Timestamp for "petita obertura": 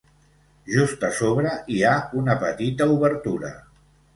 2.45-3.53